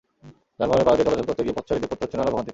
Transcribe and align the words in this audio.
যানবাহনের 0.57 0.87
পাশ 0.87 0.95
দিয়ে 0.97 1.07
চলাচল 1.07 1.27
করতে 1.29 1.43
গিয়ে 1.45 1.57
পথচারীদের 1.57 1.89
পড়তে 1.89 2.03
হচ্ছে 2.03 2.17
নানা 2.19 2.31
ভোগান্তিতে। 2.33 2.49